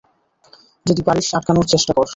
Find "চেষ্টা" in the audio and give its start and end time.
1.71-1.91